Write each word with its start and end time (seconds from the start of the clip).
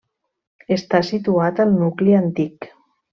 Està 0.75 1.01
situat 1.11 1.61
al 1.65 1.75
nucli 1.83 2.17
antic. 2.25 2.69